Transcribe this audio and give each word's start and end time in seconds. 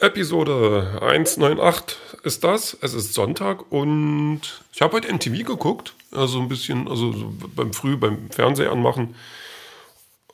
Episode 0.00 0.98
198 1.02 1.98
ist 2.22 2.42
das. 2.42 2.76
Es 2.80 2.94
ist 2.94 3.12
Sonntag 3.12 3.70
und 3.70 4.40
ich 4.72 4.80
habe 4.80 4.94
heute 4.94 5.12
MTV 5.12 5.44
geguckt. 5.44 5.94
Also 6.10 6.40
ein 6.40 6.48
bisschen, 6.48 6.88
also 6.88 7.12
so 7.12 7.34
beim 7.54 7.74
Früh, 7.74 7.96
beim 7.96 8.30
Fernseher 8.30 8.72
anmachen. 8.72 9.14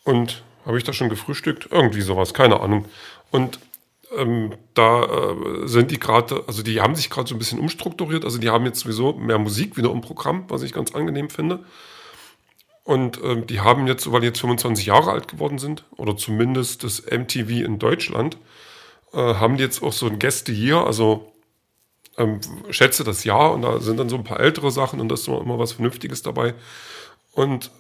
Und 0.04 0.44
habe 0.64 0.79
ich 0.79 0.84
da 0.84 0.93
schon 0.93 1.08
gefrühstückt? 1.08 1.68
Irgendwie 1.72 2.00
sowas, 2.00 2.32
keine 2.32 2.61
Ahnung. 2.61 2.84
Und 3.32 3.58
ähm, 4.16 4.52
da 4.75 5.02
äh, 5.02 5.67
sind 5.67 5.90
die 5.90 5.98
gerade, 5.98 6.44
also 6.46 6.62
die 6.62 6.80
haben 6.80 6.94
sich 6.94 7.11
gerade 7.11 7.29
so 7.29 7.35
ein 7.35 7.39
bisschen 7.40 7.58
umstrukturiert. 7.58 8.25
Also 8.25 8.39
die 8.39 8.50
haben 8.50 8.67
jetzt 8.67 8.80
sowieso 8.80 9.14
mehr 9.14 9.39
Musik 9.39 9.76
wieder 9.76 9.90
im 9.90 10.00
Programm, 10.00 10.44
was 10.46 10.62
ich 10.62 10.72
ganz 10.72 10.94
angenehm 10.94 11.29
finde. 11.29 11.64
Und 12.85 13.21
ähm, 13.25 13.48
die 13.48 13.58
haben 13.58 13.89
jetzt, 13.89 14.11
weil 14.12 14.21
die 14.21 14.29
jetzt 14.29 14.40
25 14.40 14.86
Jahre 14.86 15.11
alt 15.11 15.26
geworden 15.26 15.58
sind, 15.58 15.82
oder 15.96 16.17
zumindest 16.17 16.85
das 16.85 17.03
MTV 17.03 17.64
in 17.64 17.80
Deutschland, 17.80 18.36
äh, 19.16 19.34
haben 19.34 19.56
die 19.56 19.64
jetzt 19.64 19.82
auch 19.82 19.93
so 19.93 20.06
ein 20.06 20.18
Gäste 20.18 20.52
hier, 20.52 20.79
also 20.79 21.32
ähm, 22.18 22.40
schätze 22.70 23.02
das 23.02 23.24
Jahr 23.24 23.52
und 23.52 23.62
da 23.62 23.80
sind 23.80 23.98
dann 23.98 24.08
so 24.08 24.16
ein 24.16 24.24
paar 24.24 24.40
ältere 24.40 24.70
Sachen 24.70 25.00
und 25.00 25.08
da 25.08 25.14
ist 25.14 25.26
immer, 25.26 25.58
was 25.58 25.72
Vernünftiges 25.72 26.22
dabei. 26.22 26.54
Und 27.32 27.71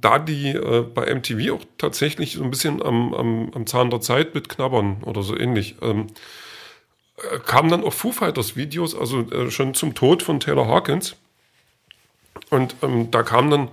da 0.00 0.18
die 0.18 0.50
äh, 0.50 0.82
bei 0.82 1.12
MTV 1.14 1.52
auch 1.52 1.64
tatsächlich 1.78 2.34
so 2.34 2.44
ein 2.44 2.50
bisschen 2.50 2.82
am, 2.82 3.14
am, 3.14 3.50
am 3.54 3.66
Zahn 3.66 3.90
der 3.90 4.00
Zeit 4.00 4.34
mit 4.34 4.48
knabbern 4.48 5.02
oder 5.04 5.22
so 5.22 5.36
ähnlich, 5.36 5.76
ähm, 5.80 6.08
äh, 7.16 7.38
kamen 7.38 7.70
dann 7.70 7.84
auch 7.84 7.92
Foo 7.92 8.12
Fighters 8.12 8.56
Videos, 8.56 8.96
also 8.96 9.20
äh, 9.30 9.50
schon 9.50 9.74
zum 9.74 9.94
Tod 9.94 10.22
von 10.22 10.40
Taylor 10.40 10.66
Hawkins. 10.66 11.16
Und 12.50 12.74
ähm, 12.82 13.10
da 13.12 13.22
kamen 13.22 13.50
dann 13.50 13.68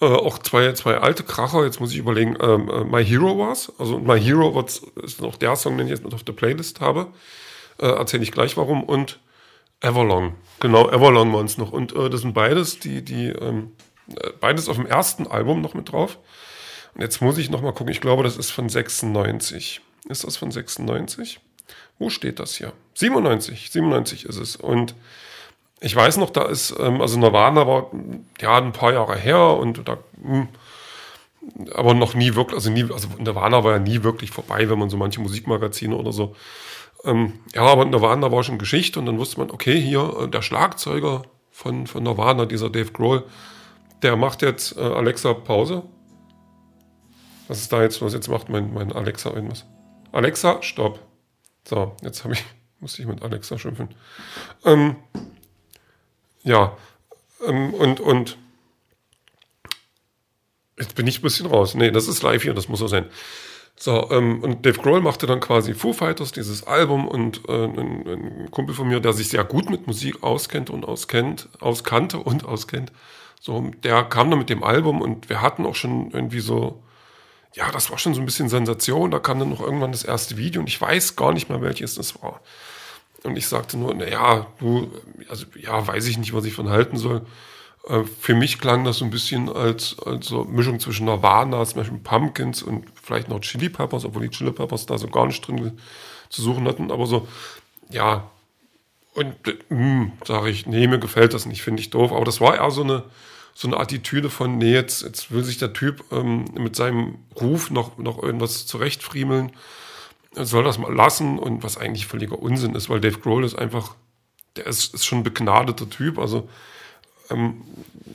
äh, 0.00 0.06
auch 0.06 0.38
zwei, 0.38 0.72
zwei 0.72 0.98
alte 0.98 1.22
Kracher, 1.22 1.64
jetzt 1.64 1.80
muss 1.80 1.92
ich 1.92 1.98
überlegen, 1.98 2.36
ähm, 2.40 2.68
äh, 2.68 2.84
My 2.84 3.04
Hero 3.04 3.38
war's. 3.38 3.72
Also 3.78 3.98
My 3.98 4.20
Hero 4.20 4.54
was, 4.54 4.82
ist 5.02 5.20
noch 5.22 5.36
der 5.36 5.56
Song, 5.56 5.78
den 5.78 5.86
ich 5.86 5.92
jetzt 5.92 6.04
mit 6.04 6.14
auf 6.14 6.24
der 6.24 6.34
Playlist 6.34 6.80
habe. 6.80 7.08
Äh, 7.78 7.86
Erzähle 7.86 8.22
ich 8.22 8.32
gleich 8.32 8.56
warum. 8.56 8.82
Und 8.82 9.20
Everlong. 9.80 10.34
Genau, 10.60 10.88
Everlong 10.90 11.32
waren 11.32 11.46
es 11.46 11.58
noch. 11.58 11.72
Und 11.72 11.94
äh, 11.94 12.10
das 12.10 12.22
sind 12.22 12.34
beides, 12.34 12.78
die, 12.78 13.02
die, 13.02 13.28
ähm, 13.28 13.72
äh, 14.20 14.30
beides 14.40 14.68
auf 14.68 14.76
dem 14.76 14.86
ersten 14.86 15.26
Album 15.26 15.60
noch 15.60 15.74
mit 15.74 15.92
drauf. 15.92 16.18
Und 16.94 17.02
jetzt 17.02 17.20
muss 17.20 17.38
ich 17.38 17.50
noch 17.50 17.62
mal 17.62 17.72
gucken, 17.72 17.92
ich 17.92 18.00
glaube, 18.00 18.22
das 18.22 18.36
ist 18.36 18.50
von 18.50 18.68
96. 18.68 19.80
Ist 20.08 20.24
das 20.24 20.36
von 20.36 20.50
96? 20.50 21.40
Wo 21.98 22.10
steht 22.10 22.38
das 22.38 22.56
hier? 22.56 22.72
97, 22.94 23.70
97 23.70 24.24
ist 24.24 24.36
es. 24.36 24.56
Und 24.56 24.94
ich 25.80 25.94
weiß 25.94 26.16
noch, 26.16 26.30
da 26.30 26.44
ist, 26.46 26.74
ähm, 26.78 27.00
also 27.00 27.18
Nirvana 27.18 27.66
war 27.66 27.90
ja 28.40 28.56
ein 28.56 28.72
paar 28.72 28.92
Jahre 28.92 29.16
her 29.16 29.56
und 29.56 29.86
da, 29.86 29.98
mh, 30.22 30.32
hm, 30.32 30.48
aber 31.74 31.94
noch 31.94 32.14
nie 32.14 32.34
wirklich, 32.34 32.56
also 32.56 32.70
nie, 32.70 32.90
also 32.90 33.08
Nirvana 33.18 33.62
war 33.62 33.72
ja 33.72 33.78
nie 33.78 34.02
wirklich 34.02 34.30
vorbei, 34.30 34.68
wenn 34.68 34.78
man 34.78 34.90
so 34.90 34.96
manche 34.96 35.20
Musikmagazine 35.20 35.94
oder 35.94 36.12
so. 36.12 36.34
Ähm, 37.04 37.34
ja, 37.54 37.62
aber 37.62 37.84
Nirvana 37.84 38.32
war 38.32 38.42
schon 38.42 38.58
Geschichte 38.58 38.98
und 38.98 39.06
dann 39.06 39.18
wusste 39.18 39.38
man, 39.38 39.50
okay, 39.50 39.80
hier 39.80 40.22
äh, 40.22 40.28
der 40.28 40.42
Schlagzeuger 40.42 41.22
von, 41.50 41.86
von 41.86 42.02
Nirvana, 42.02 42.46
dieser 42.46 42.70
Dave 42.70 42.90
Grohl, 42.90 43.24
der 44.02 44.16
macht 44.16 44.42
jetzt 44.42 44.76
äh, 44.76 44.80
Alexa 44.80 45.34
Pause. 45.34 45.82
Was 47.48 47.60
ist 47.60 47.72
da 47.72 47.82
jetzt 47.82 48.00
los? 48.00 48.12
Jetzt 48.12 48.28
macht 48.28 48.48
mein, 48.48 48.74
mein 48.74 48.92
Alexa 48.92 49.30
irgendwas. 49.30 49.64
Alexa, 50.10 50.62
stopp. 50.62 50.98
So, 51.64 51.94
jetzt 52.02 52.24
habe 52.24 52.34
ich, 52.34 52.44
muss 52.80 52.98
ich 52.98 53.06
mit 53.06 53.22
Alexa 53.22 53.56
schimpfen. 53.56 53.88
Ähm, 54.64 54.96
ja, 56.46 56.76
ähm, 57.46 57.74
und, 57.74 58.00
und 58.00 58.38
jetzt 60.78 60.94
bin 60.94 61.06
ich 61.06 61.18
ein 61.18 61.22
bisschen 61.22 61.46
raus. 61.46 61.74
Nee, 61.74 61.90
das 61.90 62.08
ist 62.08 62.22
live 62.22 62.42
hier, 62.42 62.54
das 62.54 62.68
muss 62.68 62.78
so 62.78 62.86
sein. 62.86 63.06
So, 63.78 64.10
ähm, 64.10 64.42
und 64.42 64.64
Dave 64.64 64.78
Grohl 64.80 65.02
machte 65.02 65.26
dann 65.26 65.40
quasi 65.40 65.74
Foo 65.74 65.92
Fighters, 65.92 66.32
dieses 66.32 66.66
Album, 66.66 67.06
und 67.06 67.46
äh, 67.48 67.64
ein, 67.64 68.06
ein, 68.06 68.50
Kumpel 68.50 68.74
von 68.74 68.88
mir, 68.88 69.00
der 69.00 69.12
sich 69.12 69.28
sehr 69.28 69.44
gut 69.44 69.68
mit 69.68 69.86
Musik 69.86 70.22
auskennt 70.22 70.70
und 70.70 70.86
auskennt, 70.86 71.50
auskannte 71.60 72.18
und 72.18 72.46
auskennt, 72.46 72.90
so, 73.40 73.70
der 73.84 74.04
kam 74.04 74.30
dann 74.30 74.38
mit 74.38 74.48
dem 74.48 74.64
Album 74.64 75.02
und 75.02 75.28
wir 75.28 75.42
hatten 75.42 75.66
auch 75.66 75.74
schon 75.74 76.10
irgendwie 76.12 76.40
so, 76.40 76.82
ja, 77.52 77.70
das 77.70 77.90
war 77.90 77.98
schon 77.98 78.14
so 78.14 78.20
ein 78.20 78.26
bisschen 78.26 78.48
Sensation. 78.48 79.10
Da 79.10 79.18
kam 79.18 79.38
dann 79.38 79.50
noch 79.50 79.60
irgendwann 79.60 79.92
das 79.92 80.04
erste 80.04 80.36
Video 80.36 80.60
und 80.60 80.68
ich 80.68 80.80
weiß 80.80 81.16
gar 81.16 81.32
nicht 81.32 81.48
mehr, 81.48 81.60
welches 81.60 81.96
das 81.96 82.22
war. 82.22 82.40
Und 83.26 83.36
ich 83.36 83.46
sagte 83.48 83.76
nur, 83.76 83.94
naja, 83.94 84.46
du, 84.58 84.90
also 85.28 85.46
ja, 85.56 85.86
weiß 85.86 86.06
ich 86.06 86.18
nicht, 86.18 86.32
was 86.32 86.44
ich 86.44 86.54
von 86.54 86.70
halten 86.70 86.96
soll. 86.96 87.22
Äh, 87.88 88.04
für 88.04 88.34
mich 88.34 88.58
klang 88.58 88.84
das 88.84 88.98
so 88.98 89.04
ein 89.04 89.10
bisschen 89.10 89.48
als, 89.48 89.96
als 90.04 90.26
so 90.26 90.44
Mischung 90.44 90.80
zwischen 90.80 91.06
Nirvana, 91.06 91.64
zum 91.64 91.80
Beispiel 91.80 91.98
Pumpkins 91.98 92.62
und 92.62 92.86
vielleicht 93.02 93.28
noch 93.28 93.40
Chili 93.40 93.68
Peppers, 93.68 94.04
obwohl 94.04 94.22
die 94.22 94.30
Chili 94.30 94.52
Peppers 94.52 94.86
da 94.86 94.98
so 94.98 95.08
gar 95.08 95.26
nicht 95.26 95.46
drin 95.46 95.78
zu 96.28 96.42
suchen 96.42 96.66
hatten. 96.66 96.90
Aber 96.90 97.06
so, 97.06 97.26
ja, 97.90 98.30
und 99.14 99.34
hm, 99.68 100.12
sage 100.24 100.50
ich, 100.50 100.66
nee, 100.66 100.86
mir 100.86 100.98
gefällt 100.98 101.32
das 101.32 101.46
nicht, 101.46 101.62
finde 101.62 101.80
ich 101.80 101.90
doof. 101.90 102.12
Aber 102.12 102.24
das 102.24 102.40
war 102.40 102.56
eher 102.56 102.70
so 102.70 102.82
eine, 102.82 103.04
so 103.54 103.66
eine 103.66 103.78
Attitüde 103.78 104.28
von, 104.28 104.58
nee, 104.58 104.72
jetzt, 104.72 105.02
jetzt 105.02 105.30
will 105.30 105.42
sich 105.42 105.58
der 105.58 105.72
Typ 105.72 106.04
ähm, 106.12 106.44
mit 106.54 106.76
seinem 106.76 107.16
Ruf 107.40 107.70
noch, 107.70 107.96
noch 107.98 108.22
irgendwas 108.22 108.66
zurechtfriemeln 108.66 109.52
soll 110.44 110.64
das 110.64 110.78
mal 110.78 110.94
lassen 110.94 111.38
und 111.38 111.62
was 111.62 111.78
eigentlich 111.78 112.06
völliger 112.06 112.38
Unsinn 112.38 112.74
ist, 112.74 112.88
weil 112.88 113.00
Dave 113.00 113.18
Grohl 113.18 113.44
ist 113.44 113.54
einfach, 113.54 113.94
der 114.56 114.66
ist, 114.66 114.94
ist 114.94 115.06
schon 115.06 115.18
ein 115.18 115.24
begnadeter 115.24 115.88
Typ, 115.88 116.18
also 116.18 116.48
ähm, 117.30 117.62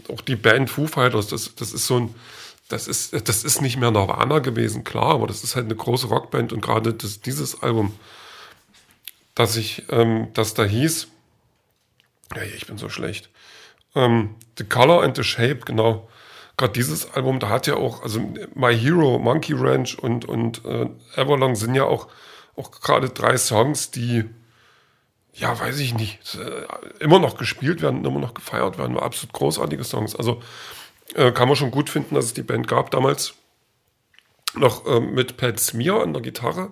auch 0.07 0.21
die 0.21 0.35
Band 0.35 0.69
Foo 0.69 0.87
Fighters, 0.87 1.27
das, 1.27 1.55
das 1.55 1.73
ist 1.73 1.87
so 1.87 1.99
ein, 1.99 2.15
das 2.69 2.87
ist, 2.87 3.27
das 3.27 3.43
ist 3.43 3.61
nicht 3.61 3.77
mehr 3.77 3.91
Nirvana 3.91 4.39
gewesen, 4.39 4.83
klar, 4.83 5.15
aber 5.15 5.27
das 5.27 5.43
ist 5.43 5.55
halt 5.55 5.65
eine 5.65 5.75
große 5.75 6.07
Rockband 6.07 6.53
und 6.53 6.61
gerade 6.61 6.93
das, 6.93 7.21
dieses 7.21 7.61
Album, 7.61 7.93
das 9.35 9.57
ich, 9.57 9.83
ähm, 9.89 10.27
das 10.33 10.53
da 10.53 10.63
hieß, 10.63 11.07
ja, 12.35 12.43
ich 12.43 12.67
bin 12.67 12.77
so 12.77 12.87
schlecht, 12.87 13.29
ähm, 13.95 14.35
The 14.57 14.63
Color 14.63 15.03
and 15.03 15.17
the 15.17 15.23
Shape, 15.23 15.61
genau, 15.65 16.07
gerade 16.61 16.73
dieses 16.73 17.11
Album, 17.13 17.39
da 17.39 17.49
hat 17.49 17.67
ja 17.67 17.75
auch, 17.75 18.03
also 18.03 18.19
My 18.53 18.77
Hero, 18.77 19.19
Monkey 19.19 19.53
Ranch 19.53 19.97
und, 19.97 20.25
und 20.25 20.63
äh, 20.63 20.87
Everlong 21.15 21.55
sind 21.55 21.75
ja 21.75 21.83
auch, 21.85 22.07
auch 22.55 22.71
gerade 22.71 23.09
drei 23.09 23.35
Songs, 23.37 23.91
die, 23.91 24.25
ja, 25.33 25.59
weiß 25.59 25.79
ich 25.79 25.95
nicht, 25.95 26.35
äh, 26.35 27.03
immer 27.03 27.19
noch 27.19 27.37
gespielt 27.37 27.81
werden, 27.81 28.05
immer 28.05 28.19
noch 28.19 28.35
gefeiert 28.35 28.77
werden, 28.77 28.97
absolut 28.97 29.33
großartige 29.33 29.83
Songs. 29.83 30.15
Also 30.15 30.41
äh, 31.15 31.31
kann 31.31 31.47
man 31.47 31.57
schon 31.57 31.71
gut 31.71 31.89
finden, 31.89 32.15
dass 32.15 32.25
es 32.25 32.33
die 32.33 32.43
Band 32.43 32.67
gab 32.67 32.91
damals. 32.91 33.33
Noch 34.53 34.85
äh, 34.85 34.99
mit 34.99 35.37
Pat 35.37 35.59
Smear 35.59 36.03
an 36.03 36.13
der 36.13 36.21
Gitarre, 36.21 36.71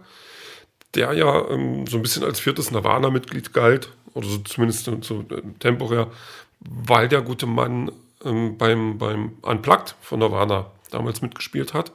der 0.94 1.14
ja 1.14 1.50
ähm, 1.50 1.88
so 1.88 1.98
ein 1.98 2.04
bisschen 2.04 2.24
als 2.24 2.40
viertes 2.40 2.72
Nirvana-Mitglied 2.72 3.54
galt, 3.54 3.90
oder 4.14 4.28
so 4.28 4.38
zumindest 4.40 4.86
so, 4.86 5.02
so 5.02 5.22
äh, 5.36 5.42
temporär, 5.60 6.12
weil 6.60 7.08
der 7.08 7.22
gute 7.22 7.46
Mann 7.46 7.92
ähm, 8.24 8.58
beim, 8.58 8.98
beim 8.98 9.38
Unplugged 9.42 9.96
von 10.02 10.20
Nirvana 10.20 10.72
damals 10.92 11.22
mitgespielt 11.22 11.74
hat. 11.74 11.92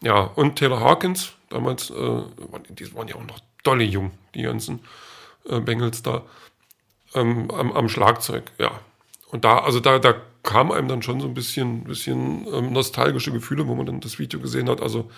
Ja, 0.00 0.20
und 0.20 0.56
Taylor 0.56 0.80
Hawkins, 0.80 1.32
damals, 1.48 1.90
äh, 1.90 2.22
die 2.70 2.94
waren 2.94 3.08
ja 3.08 3.14
auch 3.14 3.24
noch 3.24 3.40
dolle 3.62 3.84
jung, 3.84 4.12
die 4.34 4.42
ganzen 4.42 4.80
äh, 5.48 5.60
Bengals 5.60 6.02
da, 6.02 6.22
ähm, 7.14 7.50
am, 7.50 7.72
am, 7.72 7.88
Schlagzeug, 7.88 8.52
ja. 8.58 8.80
Und 9.30 9.44
da, 9.44 9.58
also 9.58 9.80
da, 9.80 9.98
da 9.98 10.14
kam 10.42 10.70
einem 10.70 10.88
dann 10.88 11.02
schon 11.02 11.20
so 11.20 11.26
ein 11.26 11.34
bisschen, 11.34 11.84
bisschen 11.84 12.46
ähm, 12.52 12.72
nostalgische 12.72 13.32
Gefühle, 13.32 13.66
wo 13.66 13.74
man 13.74 13.86
dann 13.86 14.00
das 14.00 14.18
Video 14.18 14.40
gesehen 14.40 14.68
hat. 14.68 14.80
Also, 14.80 15.10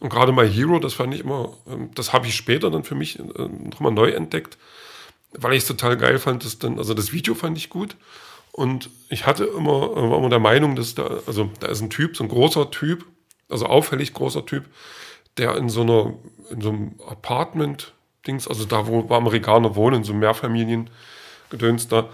und 0.00 0.10
gerade 0.10 0.32
My 0.32 0.50
Hero, 0.50 0.78
das 0.80 0.94
fand 0.94 1.14
ich 1.14 1.20
immer, 1.20 1.56
ähm, 1.70 1.90
das 1.94 2.12
habe 2.12 2.26
ich 2.26 2.34
später 2.34 2.70
dann 2.70 2.84
für 2.84 2.94
mich 2.94 3.18
äh, 3.18 3.22
nochmal 3.70 3.92
neu 3.92 4.10
entdeckt, 4.10 4.58
weil 5.32 5.52
ich 5.52 5.62
es 5.62 5.68
total 5.68 5.96
geil 5.96 6.18
fand, 6.18 6.44
dass 6.44 6.58
dann, 6.58 6.78
also 6.78 6.94
das 6.94 7.12
Video 7.12 7.34
fand 7.34 7.56
ich 7.56 7.70
gut. 7.70 7.96
Und 8.56 8.88
ich 9.08 9.26
hatte 9.26 9.46
immer, 9.46 9.96
war 9.96 10.16
immer 10.16 10.28
der 10.28 10.38
Meinung, 10.38 10.76
dass 10.76 10.94
da, 10.94 11.18
also 11.26 11.50
da 11.58 11.66
ist 11.66 11.80
ein 11.80 11.90
Typ, 11.90 12.16
so 12.16 12.22
ein 12.22 12.28
großer 12.28 12.70
Typ, 12.70 13.04
also 13.48 13.66
auffällig 13.66 14.14
großer 14.14 14.46
Typ, 14.46 14.66
der 15.38 15.56
in 15.56 15.68
so 15.68 15.80
einer, 15.80 16.14
in 16.50 16.60
so 16.60 16.68
einem 16.68 16.94
Apartment-Dings, 17.04 18.46
also 18.46 18.64
da, 18.64 18.86
wo, 18.86 19.12
Amerikaner 19.12 19.74
wohnen, 19.74 20.04
so 20.04 20.14
Mehrfamilien-Gedöns 20.14 21.88
da, 21.88 22.10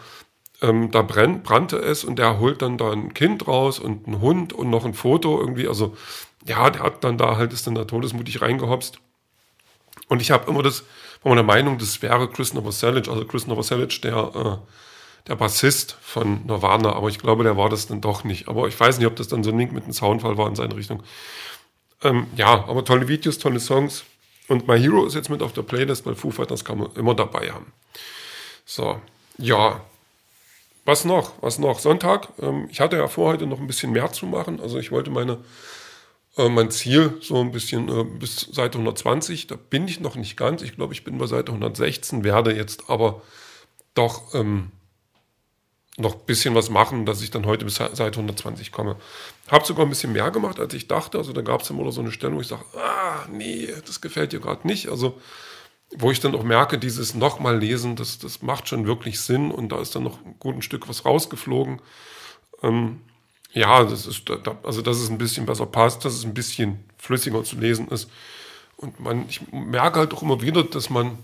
ähm, 0.63 0.91
da 0.91 1.03
brennt, 1.03 1.45
brannte 1.45 1.77
es 1.77 2.05
und 2.05 2.19
der 2.19 2.41
holt 2.41 2.63
dann 2.63 2.79
da 2.79 2.91
ein 2.91 3.13
Kind 3.13 3.47
raus 3.47 3.79
und 3.79 4.07
einen 4.07 4.23
Hund 4.23 4.55
und 4.55 4.71
noch 4.71 4.87
ein 4.87 4.95
Foto 4.95 5.39
irgendwie, 5.39 5.69
also 5.69 5.95
ja, 6.47 6.71
der 6.71 6.85
hat 6.85 7.05
dann 7.05 7.19
da 7.19 7.37
halt, 7.37 7.53
ist 7.53 7.67
dann 7.67 7.75
da 7.75 7.85
todesmutig 7.85 8.41
reingehopst. 8.41 8.99
Und 10.09 10.23
ich 10.23 10.31
habe 10.31 10.51
immer 10.51 10.63
das, 10.63 10.85
war 11.23 11.35
der 11.35 11.45
Meinung, 11.45 11.77
das 11.77 12.01
wäre 12.01 12.31
Chris 12.31 12.55
Novoselic, 12.55 13.09
also 13.09 13.27
Chris 13.27 13.47
Novoselic, 13.47 14.01
der 14.01 14.33
äh, 14.35 14.90
der 15.29 15.37
Bassist 15.37 15.97
von 16.01 16.45
Nirvana, 16.47 16.93
aber 16.93 17.09
ich 17.09 17.19
glaube, 17.19 17.45
der 17.45 17.57
war 17.57 17.69
das 17.69 17.87
dann 17.87 18.01
doch 18.01 18.25
nicht. 18.25 18.49
Aber 18.49 18.69
ich 18.69 18.79
weiß 18.79 18.99
nicht, 18.99 19.07
ob 19.07 19.17
das 19.17 19.29
dann 19.29 19.45
so 19.45 19.51
ein 19.51 19.59
Link 19.59 19.73
mit 19.73 19.85
einem 19.85 19.93
Soundfall 19.93 20.37
war 20.37 20.49
in 20.49 20.57
seine 20.57 20.75
Richtung. 20.77 21.03
Ähm, 22.03 22.27
ja, 22.37 22.65
aber 22.67 22.85
tolle 22.85 23.09
Videos, 23.09 23.39
tolle 23.39 23.61
Songs. 23.61 24.05
Und 24.49 24.67
My 24.67 24.79
Hero 24.81 25.07
ist 25.07 25.15
jetzt 25.15 25.31
mit 25.31 25.43
auf 25.43 25.53
der 25.53 25.63
Playlist, 25.63 26.07
weil 26.07 26.15
Foo 26.17 26.31
Fighters 26.31 26.65
kann 26.65 26.79
man 26.79 26.93
immer 26.95 27.15
dabei 27.15 27.53
haben. 27.53 27.73
So, 28.65 29.01
ja. 29.39 29.81
Was 30.85 31.05
noch? 31.05 31.33
Was 31.43 31.59
noch? 31.59 31.79
Sonntag. 31.79 32.29
Ähm, 32.41 32.69
ich 32.71 32.81
hatte 32.81 32.97
ja 32.97 33.07
vor, 33.07 33.33
heute 33.33 33.47
noch 33.47 33.61
ein 33.61 33.67
bisschen 33.67 33.93
mehr 33.93 34.11
zu 34.13 34.27
machen. 34.27 34.61
Also 34.61 34.79
ich 34.79 34.91
wollte 34.91 35.11
meine 35.11 35.39
Äh, 36.37 36.49
mein 36.49 36.71
Ziel 36.71 37.19
so 37.21 37.41
ein 37.41 37.51
bisschen 37.51 37.89
äh, 37.89 38.05
bis 38.05 38.41
Seite 38.53 38.79
120, 38.79 39.49
da 39.49 39.57
bin 39.57 39.89
ich 39.89 40.01
noch 40.01 40.15
nicht 40.15 40.37
ganz. 40.37 40.63
Ich 40.63 40.77
glaube, 40.77 40.93
ich 40.95 41.05
bin 41.05 41.19
bei 41.19 41.27
Seite 41.27 41.53
116, 41.53 42.25
werde 42.25 42.55
jetzt 42.55 42.89
aber 42.89 43.23
doch 43.95 44.35
ähm, 44.35 44.71
noch 46.01 46.15
ein 46.15 46.27
bisschen 46.27 46.55
was 46.55 46.71
machen, 46.71 47.07
dass 47.07 47.23
ich 47.23 47.31
dann 47.31 47.47
heute 47.47 47.65
bis 47.65 47.77
Seite 47.77 48.19
120 48.19 48.73
komme. 48.73 48.97
Habe 49.49 49.65
sogar 49.65 49.87
ein 49.87 49.91
bisschen 49.91 50.13
mehr 50.13 50.31
gemacht, 50.31 50.59
als 50.59 50.75
ich 50.75 50.89
dachte. 50.89 51.19
Also 51.19 51.33
da 51.33 51.43
gab 51.43 51.63
es 51.63 51.71
immer 51.71 51.91
so 51.93 52.01
eine 52.01 52.13
Stelle, 52.13 52.35
wo 52.35 52.41
ich 52.41 52.49
sage, 52.49 52.65
ah, 52.77 53.27
nee, 53.31 53.69
das 53.87 54.01
gefällt 54.01 54.33
dir 54.33 54.41
gerade 54.41 54.67
nicht. 54.67 54.89
Also 54.89 55.19
wo 55.97 56.11
ich 56.11 56.21
dann 56.21 56.35
auch 56.35 56.45
merke, 56.45 56.79
dieses 56.79 57.15
nochmal 57.15 57.59
lesen, 57.59 57.97
das, 57.97 58.19
das 58.19 58.43
macht 58.43 58.69
schon 58.69 58.87
wirklich 58.87 59.21
Sinn 59.21 59.51
und 59.51 59.71
da 59.71 59.81
ist 59.81 59.95
dann 59.95 60.05
noch 60.05 60.25
ein 60.25 60.37
gutes 60.39 60.65
Stück 60.65 60.89
was 60.89 61.05
rausgeflogen. 61.05 61.83
Ähm, 62.63 63.01
ja, 63.53 63.83
das 63.83 64.07
ist, 64.07 64.31
also 64.63 64.83
dass 64.83 64.99
es 64.99 65.11
ein 65.11 65.19
bisschen 65.19 65.47
besser 65.47 65.67
passt, 65.67 66.05
dass 66.05 66.15
es 66.15 66.25
ein 66.25 66.35
bisschen 66.35 66.85
flüssiger 66.99 67.43
zu 67.43 67.57
lesen 67.57 67.89
ist. 67.89 68.09
Und 68.77 69.01
man, 69.01 69.29
ich 69.29 69.41
merke 69.53 69.99
halt 69.99 70.15
auch 70.15 70.23
immer 70.23 70.41
wieder, 70.41 70.63
dass 70.63 70.91
man 70.91 71.19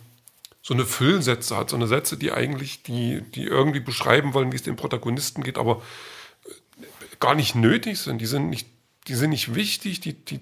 so 0.66 0.74
eine 0.74 0.84
Füllsätze 0.84 1.56
hat, 1.56 1.70
so 1.70 1.76
eine 1.76 1.86
Sätze, 1.86 2.16
die 2.16 2.32
eigentlich, 2.32 2.82
die, 2.82 3.20
die 3.20 3.44
irgendwie 3.44 3.78
beschreiben 3.78 4.34
wollen, 4.34 4.50
wie 4.50 4.56
es 4.56 4.64
dem 4.64 4.74
Protagonisten 4.74 5.44
geht, 5.44 5.58
aber 5.58 5.80
gar 7.20 7.36
nicht 7.36 7.54
nötig 7.54 8.00
sind. 8.00 8.18
Die 8.20 8.26
sind 8.26 8.50
nicht, 8.50 8.66
die 9.06 9.14
sind 9.14 9.30
nicht 9.30 9.54
wichtig, 9.54 10.00
die, 10.00 10.14
die 10.14 10.40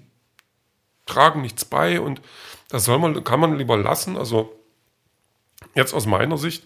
tragen 1.05 1.43
nichts 1.43 1.63
bei 1.63 2.01
und 2.01 2.21
das 2.69 2.85
soll 2.85 2.97
man, 2.97 3.23
kann 3.23 3.39
man 3.39 3.59
lieber 3.59 3.77
lassen. 3.77 4.17
Also 4.17 4.51
jetzt 5.75 5.93
aus 5.93 6.07
meiner 6.07 6.39
Sicht, 6.39 6.63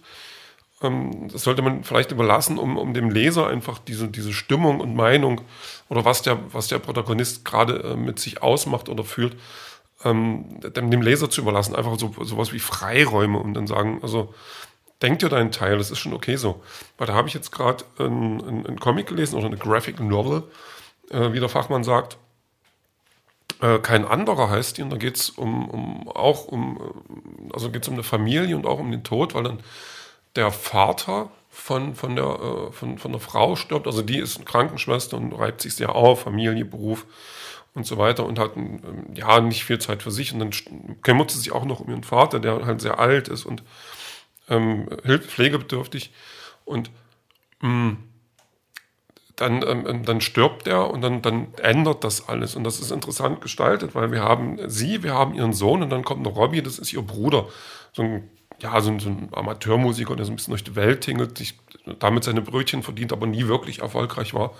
ähm, 0.81 1.27
das 1.27 1.43
sollte 1.43 1.61
man 1.61 1.83
vielleicht 1.83 2.11
überlassen, 2.11 2.59
um, 2.59 2.77
um 2.77 2.93
dem 2.93 3.09
Leser 3.09 3.47
einfach 3.47 3.77
diese, 3.79 4.07
diese 4.07 4.31
Stimmung 4.31 4.79
und 4.79 4.95
Meinung 4.95 5.41
oder 5.89 6.05
was 6.05 6.21
der, 6.21 6.39
was 6.53 6.69
der 6.69 6.79
Protagonist 6.79 7.43
gerade 7.43 7.83
äh, 7.83 7.95
mit 7.97 8.19
sich 8.19 8.41
ausmacht 8.41 8.87
oder 8.87 9.03
fühlt, 9.03 9.35
ähm, 10.03 10.59
dem, 10.61 11.01
Leser 11.01 11.29
zu 11.29 11.41
überlassen. 11.41 11.75
Einfach 11.75 11.97
so 11.99 12.13
sowas 12.23 12.53
wie 12.53 12.59
Freiräume 12.59 13.37
und 13.37 13.53
dann 13.53 13.67
sagen, 13.67 13.99
also 14.01 14.33
denk 15.01 15.19
dir 15.19 15.29
deinen 15.29 15.51
Teil, 15.51 15.77
das 15.77 15.91
ist 15.91 15.99
schon 15.99 16.13
okay 16.13 16.35
so. 16.35 16.61
Weil 16.97 17.07
da 17.07 17.13
habe 17.13 17.27
ich 17.27 17.33
jetzt 17.33 17.51
gerade 17.51 17.83
einen, 17.97 18.65
einen, 18.65 18.79
Comic 18.79 19.07
gelesen 19.07 19.37
oder 19.37 19.47
eine 19.47 19.57
Graphic 19.57 19.99
Novel, 19.99 20.43
äh, 21.09 21.33
wie 21.33 21.39
der 21.39 21.49
Fachmann 21.49 21.83
sagt. 21.83 22.17
Äh, 23.61 23.79
kein 23.79 24.05
anderer 24.05 24.49
heißt 24.49 24.77
die, 24.77 24.83
und 24.83 24.89
da 24.89 24.97
geht 24.97 25.17
es 25.17 25.29
um, 25.29 25.69
um, 25.69 26.09
auch 26.09 26.45
um, 26.45 26.79
also 27.53 27.69
geht 27.71 27.87
um 27.87 27.95
eine 27.95 28.03
Familie 28.03 28.55
und 28.55 28.65
auch 28.65 28.79
um 28.79 28.91
den 28.91 29.03
Tod, 29.03 29.35
weil 29.35 29.43
dann 29.43 29.59
der 30.35 30.51
Vater 30.51 31.29
von, 31.49 31.95
von, 31.95 32.15
der, 32.15 32.25
äh, 32.25 32.71
von, 32.71 32.97
von 32.97 33.11
der 33.11 33.19
Frau 33.19 33.55
stirbt. 33.55 33.87
Also 33.87 34.01
die 34.01 34.19
ist 34.19 34.37
eine 34.37 34.45
Krankenschwester 34.45 35.17
und 35.17 35.33
reibt 35.33 35.61
sich 35.61 35.75
sehr 35.75 35.95
auf, 35.95 36.21
Familie, 36.21 36.63
Beruf 36.63 37.05
und 37.79 37.85
so 37.85 37.97
weiter 37.97 38.25
und 38.25 38.37
hat 38.37 38.55
ähm, 38.55 38.79
ja 39.13 39.39
nicht 39.39 39.63
viel 39.63 39.79
Zeit 39.79 40.03
für 40.03 40.11
sich. 40.11 40.33
Und 40.33 40.39
dann 40.39 40.51
kümmert 41.01 41.31
sie 41.31 41.39
sich 41.39 41.51
auch 41.51 41.65
noch 41.65 41.79
um 41.79 41.89
ihren 41.89 42.03
Vater, 42.03 42.39
der 42.39 42.65
halt 42.65 42.81
sehr 42.81 42.99
alt 42.99 43.27
ist 43.27 43.45
und 43.45 43.63
ähm, 44.49 44.87
pflegebedürftig. 45.03 46.13
Und 46.65 46.91
mh, 47.61 47.69
mm, 47.69 47.97
dann, 49.35 49.63
ähm, 49.65 49.87
ähm, 49.87 50.05
dann 50.05 50.21
stirbt 50.21 50.67
er 50.67 50.91
und 50.91 51.01
dann, 51.01 51.21
dann 51.21 51.53
ändert 51.55 52.03
das 52.03 52.27
alles. 52.27 52.55
Und 52.55 52.65
das 52.65 52.79
ist 52.79 52.91
interessant 52.91 53.41
gestaltet, 53.41 53.95
weil 53.95 54.11
wir 54.11 54.21
haben 54.21 54.59
sie, 54.69 55.01
wir 55.01 55.13
haben 55.13 55.33
ihren 55.33 55.53
Sohn 55.53 55.81
und 55.81 55.89
dann 55.89 56.03
kommt 56.03 56.23
noch 56.23 56.35
Robbie, 56.35 56.61
das 56.61 56.77
ist 56.77 56.91
ihr 56.91 57.01
Bruder. 57.01 57.47
So 57.93 58.03
ein 58.03 58.29
ja, 58.61 58.81
so 58.81 58.91
ein, 58.91 58.99
so 58.99 59.09
ein 59.09 59.29
Amateurmusiker, 59.31 60.17
der 60.17 60.25
so 60.25 60.33
ein 60.33 60.35
bisschen 60.35 60.51
durch 60.51 60.65
die 60.65 60.75
Welt 60.75 61.01
tingelt, 61.01 61.37
sich 61.37 61.57
damit 61.99 62.25
seine 62.25 62.41
Brötchen 62.41 62.83
verdient, 62.83 63.13
aber 63.13 63.25
nie 63.25 63.47
wirklich 63.47 63.79
erfolgreich 63.79 64.33
war 64.33 64.53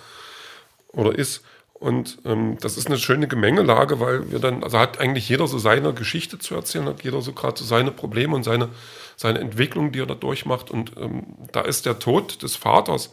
oder 0.88 1.14
ist. 1.14 1.44
Und 1.80 2.18
ähm, 2.26 2.58
das 2.60 2.76
ist 2.76 2.88
eine 2.88 2.98
schöne 2.98 3.26
Gemengelage, 3.26 4.00
weil 4.00 4.30
wir 4.30 4.38
dann, 4.38 4.62
also 4.62 4.78
hat 4.78 5.00
eigentlich 5.00 5.28
jeder 5.30 5.46
so 5.46 5.58
seine 5.58 5.94
Geschichte 5.94 6.38
zu 6.38 6.54
erzählen, 6.54 6.84
hat 6.84 7.02
jeder 7.02 7.22
so 7.22 7.32
gerade 7.32 7.58
so 7.58 7.64
seine 7.64 7.90
Probleme 7.90 8.36
und 8.36 8.44
seine, 8.44 8.68
seine 9.16 9.38
Entwicklung, 9.38 9.90
die 9.90 10.00
er 10.00 10.06
da 10.06 10.14
durchmacht. 10.14 10.70
Und 10.70 10.92
ähm, 10.98 11.24
da 11.52 11.62
ist 11.62 11.86
der 11.86 11.98
Tod 11.98 12.42
des 12.42 12.54
Vaters, 12.54 13.10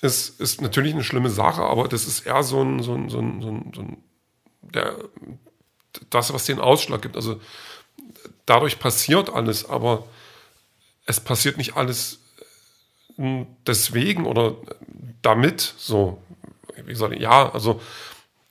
ist, 0.00 0.40
ist 0.40 0.62
natürlich 0.62 0.94
eine 0.94 1.02
schlimme 1.02 1.28
Sache, 1.28 1.62
aber 1.62 1.88
das 1.88 2.06
ist 2.06 2.20
eher 2.20 2.44
so 2.44 2.62
ein, 2.62 2.84
so 2.84 2.94
ein, 2.94 3.08
so 3.08 3.18
ein, 3.18 3.42
so 3.42 3.48
ein, 3.48 3.72
so 3.74 3.80
ein 3.82 3.96
der, 4.62 4.94
das, 6.10 6.32
was 6.32 6.44
den 6.44 6.60
Ausschlag 6.60 7.02
gibt. 7.02 7.16
Also 7.16 7.40
dadurch 8.46 8.78
passiert 8.78 9.28
alles, 9.30 9.68
aber 9.68 10.06
es 11.04 11.18
passiert 11.18 11.56
nicht 11.58 11.76
alles 11.76 12.20
hm, 13.16 13.48
deswegen 13.66 14.24
oder 14.24 14.54
damit 15.20 15.74
so. 15.76 16.22
Wie 16.88 16.92
gesagt, 16.92 17.18
ja, 17.18 17.52
also 17.52 17.80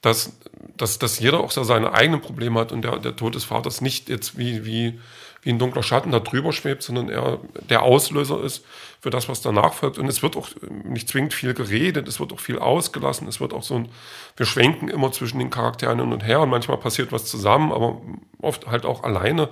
dass, 0.01 0.31
dass, 0.77 0.99
dass 0.99 1.19
jeder 1.19 1.39
auch 1.39 1.51
seine 1.51 1.93
eigenen 1.93 2.21
Probleme 2.21 2.59
hat 2.59 2.71
und 2.71 2.83
der, 2.83 2.99
der 2.99 3.15
Tod 3.15 3.35
des 3.35 3.43
Vaters 3.43 3.81
nicht 3.81 4.09
jetzt 4.09 4.37
wie, 4.37 4.65
wie 4.65 4.99
wie 5.47 5.53
ein 5.53 5.59
dunkler 5.59 5.81
Schatten 5.81 6.11
da 6.11 6.19
drüber 6.19 6.51
schwebt, 6.51 6.83
sondern 6.83 7.07
er 7.07 7.39
der 7.69 7.83
Auslöser 7.83 8.43
ist 8.43 8.65
für 8.99 9.09
das, 9.09 9.29
was 9.29 9.41
danach 9.41 9.73
folgt. 9.73 9.97
Und 9.97 10.07
es 10.07 10.21
wird 10.21 10.35
auch 10.35 10.49
nicht 10.83 11.07
zwingend 11.07 11.33
viel 11.33 11.53
geredet, 11.53 12.07
es 12.07 12.19
wird 12.19 12.33
auch 12.33 12.41
viel 12.41 12.59
ausgelassen, 12.59 13.29
es 13.29 13.39
wird 13.39 13.53
auch 13.53 13.63
so 13.63 13.75
ein, 13.75 13.89
wir 14.35 14.45
schwenken 14.45 14.89
immer 14.89 15.11
zwischen 15.13 15.39
den 15.39 15.49
Charakteren 15.49 15.99
hin 15.99 16.11
und 16.11 16.25
her 16.25 16.41
und 16.41 16.49
manchmal 16.49 16.77
passiert 16.77 17.13
was 17.13 17.25
zusammen, 17.25 17.71
aber 17.71 18.01
oft 18.41 18.67
halt 18.67 18.85
auch 18.85 19.03
alleine. 19.03 19.47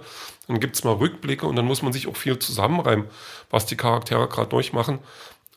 Dann 0.48 0.60
gibt 0.60 0.76
es 0.76 0.84
mal 0.84 0.96
Rückblicke 0.96 1.46
und 1.46 1.56
dann 1.56 1.66
muss 1.66 1.82
man 1.82 1.94
sich 1.94 2.08
auch 2.08 2.18
viel 2.18 2.38
zusammenreimen, 2.40 3.06
was 3.50 3.66
die 3.66 3.78
Charaktere 3.78 4.28
gerade 4.28 4.50
durchmachen. 4.50 5.00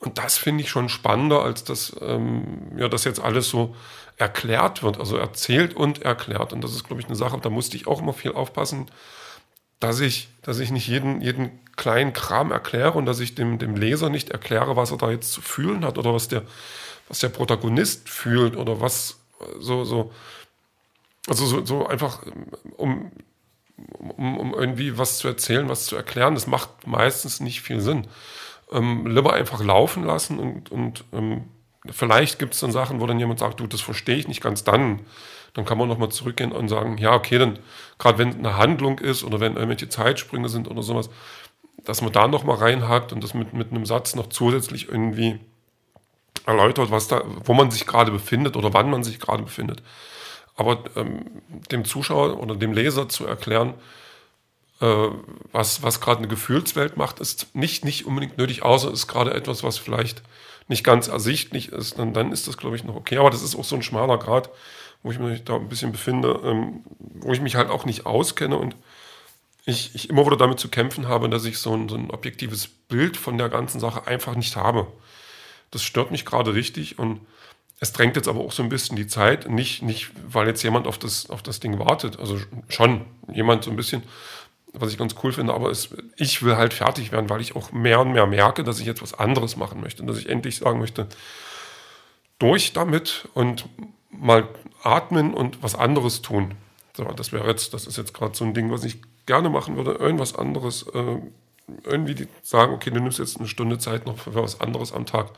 Und 0.01 0.19
das 0.19 0.39
finde 0.39 0.63
ich 0.63 0.71
schon 0.71 0.89
spannender, 0.89 1.43
als 1.43 1.65
dass 1.65 1.95
ähm, 2.01 2.73
ja, 2.77 2.89
das 2.89 3.05
jetzt 3.05 3.21
alles 3.21 3.49
so 3.49 3.75
erklärt 4.17 4.83
wird, 4.83 4.99
also 4.99 5.17
erzählt 5.17 5.75
und 5.75 6.03
erklärt. 6.03 6.53
Und 6.53 6.63
das 6.63 6.73
ist, 6.73 6.85
glaube 6.85 7.01
ich, 7.01 7.07
eine 7.07 7.17
Sache, 7.17 7.39
da 7.41 7.51
musste 7.51 7.77
ich 7.77 7.87
auch 7.87 8.01
immer 8.01 8.13
viel 8.13 8.33
aufpassen, 8.33 8.91
dass 9.81 10.01
ich, 10.01 10.29
dass 10.43 10.59
ich 10.59 10.71
nicht 10.71 10.89
jeden, 10.89 11.21
jeden 11.21 11.61
kleinen 11.77 12.13
Kram 12.13 12.51
erkläre 12.51 12.93
und 12.93 13.07
dass 13.07 13.21
ich 13.21 13.35
dem, 13.35 13.59
dem 13.59 13.77
Leser 13.77 14.11
nicht 14.11 14.31
erkläre, 14.31 14.77
was 14.77 14.91
er 14.91 14.99
da 14.99 15.11
jetzt 15.11 15.33
zu 15.33 15.41
fühlen 15.41 15.85
hat 15.85 15.99
oder 15.99 16.13
was 16.13 16.29
der, 16.29 16.43
was 17.09 17.21
der 17.21 17.29
Protagonist 17.29 18.09
fühlt 18.09 18.57
oder 18.57 18.81
was 18.81 19.21
so, 19.61 19.85
so, 19.85 20.13
also 21.29 21.47
so, 21.47 21.65
so 21.65 21.87
einfach, 21.87 22.23
um, 22.77 23.13
um, 23.99 24.39
um 24.39 24.55
irgendwie 24.55 24.99
was 24.99 25.19
zu 25.19 25.29
erzählen, 25.29 25.69
was 25.69 25.87
zu 25.87 25.97
erklären, 25.97 26.35
das 26.35 26.47
macht 26.47 26.87
meistens 26.87 27.41
nicht 27.41 27.63
viel 27.63 27.81
Sinn. 27.81 28.09
Ähm, 28.73 29.07
lieber 29.07 29.33
einfach 29.33 29.65
laufen 29.65 30.05
lassen 30.05 30.39
und, 30.39 30.71
und 30.71 31.05
ähm, 31.13 31.45
vielleicht 31.91 32.39
gibt 32.39 32.55
es 32.55 32.61
dann 32.61 32.73
Sachen, 32.73 33.01
wo 33.01 33.07
dann 33.07 33.19
jemand 33.19 33.39
sagt, 33.39 33.61
du, 33.61 33.67
das 33.67 33.81
verstehe 33.81 34.17
ich 34.17 34.29
nicht 34.29 34.43
ganz, 34.43 34.63
dann 34.65 35.01
dann 35.55 35.65
kann 35.65 35.79
man 35.79 35.89
nochmal 35.89 36.11
zurückgehen 36.11 36.53
und 36.53 36.69
sagen, 36.69 36.99
ja, 36.99 37.15
okay, 37.15 37.39
dann 37.39 37.59
gerade 37.99 38.19
wenn 38.19 38.35
eine 38.35 38.57
Handlung 38.57 38.99
ist 38.99 39.25
oder 39.25 39.41
wenn 39.41 39.55
irgendwelche 39.55 39.89
Zeitsprünge 39.89 40.49
sind 40.49 40.69
oder 40.69 40.83
sowas, 40.83 41.11
dass 41.85 42.03
man 42.03 42.13
da 42.13 42.29
nochmal 42.29 42.57
reinhakt 42.57 43.13
und 43.13 43.25
das 43.25 43.35
mit, 43.35 43.55
mit 43.55 43.71
einem 43.71 43.87
Satz 43.87 44.15
noch 44.15 44.29
zusätzlich 44.29 44.89
irgendwie 44.89 45.41
erläutert, 46.47 46.91
was 46.91 47.09
da, 47.09 47.23
wo 47.45 47.55
man 47.55 47.71
sich 47.71 47.87
gerade 47.87 48.11
befindet 48.11 48.57
oder 48.57 48.73
wann 48.75 48.91
man 48.91 49.03
sich 49.03 49.19
gerade 49.19 49.43
befindet. 49.43 49.83
Aber 50.55 50.85
ähm, 50.97 51.25
dem 51.71 51.85
Zuschauer 51.85 52.41
oder 52.41 52.57
dem 52.57 52.73
Leser 52.73 53.09
zu 53.09 53.27
erklären, 53.27 53.75
was, 54.81 55.83
was 55.83 56.01
gerade 56.01 56.19
eine 56.19 56.29
Gefühlswelt 56.29 56.97
macht, 56.97 57.21
ist 57.21 57.55
nicht, 57.55 57.85
nicht 57.85 58.07
unbedingt 58.07 58.39
nötig, 58.39 58.63
außer 58.63 58.93
ist 58.93 59.09
gerade 59.09 59.35
etwas, 59.35 59.63
was 59.63 59.79
vielleicht 59.79 60.23
nicht 60.69 60.85
ganz 60.85 61.09
ersichtlich 61.09 61.73
ist, 61.73 61.99
dann, 61.99 62.13
dann 62.13 62.31
ist 62.31 62.47
das, 62.47 62.57
glaube 62.57 62.77
ich, 62.77 62.85
noch 62.85 62.95
okay. 62.95 63.19
Aber 63.19 63.31
das 63.31 63.43
ist 63.43 63.57
auch 63.57 63.65
so 63.65 63.75
ein 63.75 63.83
schmaler 63.83 64.19
Grad, 64.19 64.51
wo 65.03 65.11
ich 65.11 65.19
mich 65.19 65.45
da 65.45 65.57
ein 65.57 65.69
bisschen 65.69 65.93
befinde, 65.93 66.41
ähm, 66.45 66.85
wo 66.99 67.33
ich 67.33 67.41
mich 67.41 67.57
halt 67.57 67.71
auch 67.71 67.87
nicht 67.87 68.07
auskenne 68.07 68.57
und 68.57 68.77
ich, 69.65 69.95
ich 69.95 70.11
immer 70.11 70.25
wieder 70.25 70.37
damit 70.37 70.61
zu 70.61 70.69
kämpfen 70.69 71.09
habe, 71.09 71.29
dass 71.29 71.45
ich 71.45 71.59
so 71.59 71.75
ein, 71.75 71.89
so 71.89 71.97
ein 71.97 72.11
objektives 72.11 72.69
Bild 72.69 73.17
von 73.17 73.37
der 73.37 73.49
ganzen 73.49 73.81
Sache 73.81 74.07
einfach 74.07 74.35
nicht 74.35 74.57
habe. 74.57 74.87
Das 75.71 75.83
stört 75.83 76.11
mich 76.11 76.25
gerade 76.25 76.55
richtig 76.55 76.99
und 76.99 77.21
es 77.81 77.93
drängt 77.93 78.17
jetzt 78.17 78.29
aber 78.29 78.41
auch 78.41 78.53
so 78.53 78.63
ein 78.63 78.69
bisschen 78.69 78.97
die 78.97 79.07
Zeit, 79.07 79.49
nicht, 79.49 79.83
nicht 79.83 80.11
weil 80.27 80.49
jetzt 80.49 80.63
jemand 80.63 80.87
auf 80.87 80.99
das, 80.99 81.31
auf 81.31 81.43
das 81.43 81.61
Ding 81.61 81.79
wartet, 81.79 82.19
also 82.19 82.39
schon 82.69 83.05
jemand 83.33 83.65
so 83.65 83.71
ein 83.71 83.77
bisschen, 83.77 84.03
was 84.73 84.93
ich 84.93 84.99
ganz 84.99 85.15
cool 85.23 85.33
finde, 85.33 85.55
aber 85.55 85.71
es, 85.71 85.91
ich 86.17 86.43
will 86.43 86.57
halt 86.57 86.75
fertig 86.75 87.13
werden, 87.13 87.31
weil 87.31 87.41
ich 87.41 87.57
auch 87.57 87.73
mehr 87.73 88.01
und 88.01 88.13
mehr 88.13 88.27
merke, 88.27 88.65
dass 88.65 88.81
ich 88.81 88.87
jetzt 88.87 89.03
was 89.03 89.15
anderes 89.15 89.57
machen 89.57 89.81
möchte, 89.81 90.05
dass 90.05 90.19
ich 90.19 90.29
endlich 90.29 90.57
sagen 90.57 90.79
möchte, 90.79 91.09
durch 92.39 92.73
damit 92.73 93.29
und 93.35 93.69
mal 94.11 94.49
atmen 94.83 95.35
und 95.35 95.63
was 95.63 95.75
anderes 95.75 96.23
tun. 96.23 96.55
So, 96.97 97.05
das 97.05 97.33
wäre 97.33 97.47
jetzt, 97.47 97.75
das 97.75 97.87
ist 97.87 97.97
jetzt 97.97 98.15
gerade 98.15 98.37
so 98.37 98.45
ein 98.45 98.55
Ding, 98.55 98.71
was 98.71 98.85
ich 98.85 99.01
gerne 99.27 99.51
machen 99.51 99.77
würde, 99.77 99.93
irgendwas 99.93 100.35
anderes, 100.35 100.87
äh, 100.95 101.21
irgendwie 101.85 102.27
sagen, 102.43 102.73
okay, 102.73 102.91
du 102.91 103.01
nimmst 103.01 103.19
jetzt 103.19 103.39
eine 103.39 103.49
Stunde 103.49 103.79
Zeit 103.79 104.07
noch 104.07 104.19
für 104.19 104.35
was 104.35 104.61
anderes 104.61 104.93
am 104.93 105.07
Tag. 105.07 105.31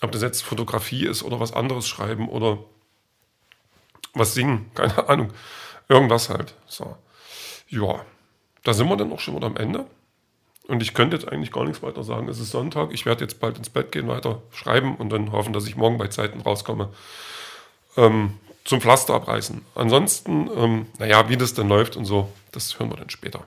Ob 0.00 0.12
das 0.12 0.22
jetzt 0.22 0.42
Fotografie 0.42 1.06
ist 1.06 1.22
oder 1.22 1.40
was 1.40 1.52
anderes 1.52 1.88
schreiben 1.88 2.28
oder 2.28 2.58
was 4.14 4.34
singen, 4.34 4.70
keine 4.74 5.08
Ahnung. 5.08 5.32
Irgendwas 5.88 6.28
halt. 6.28 6.54
So. 6.66 6.96
Ja, 7.68 8.04
da 8.64 8.72
sind 8.72 8.88
wir 8.88 8.96
dann 8.96 9.12
auch 9.12 9.20
schon 9.20 9.36
wieder 9.36 9.46
am 9.46 9.56
Ende. 9.56 9.86
Und 10.66 10.82
ich 10.82 10.92
könnte 10.92 11.16
jetzt 11.16 11.26
eigentlich 11.26 11.50
gar 11.50 11.64
nichts 11.64 11.82
weiter 11.82 12.04
sagen. 12.04 12.28
Es 12.28 12.38
ist 12.38 12.50
Sonntag. 12.50 12.92
Ich 12.92 13.06
werde 13.06 13.22
jetzt 13.22 13.40
bald 13.40 13.56
ins 13.56 13.70
Bett 13.70 13.90
gehen, 13.90 14.06
weiter 14.06 14.42
schreiben 14.52 14.96
und 14.96 15.10
dann 15.10 15.32
hoffen, 15.32 15.54
dass 15.54 15.66
ich 15.66 15.76
morgen 15.76 15.96
bei 15.96 16.08
Zeiten 16.08 16.40
rauskomme. 16.42 16.90
Ähm, 17.96 18.34
zum 18.64 18.82
Pflaster 18.82 19.14
abreißen. 19.14 19.64
Ansonsten, 19.74 20.50
ähm, 20.54 20.86
naja, 20.98 21.30
wie 21.30 21.38
das 21.38 21.54
dann 21.54 21.68
läuft 21.68 21.96
und 21.96 22.04
so, 22.04 22.30
das 22.52 22.78
hören 22.78 22.90
wir 22.90 22.96
dann 22.98 23.08
später. 23.08 23.44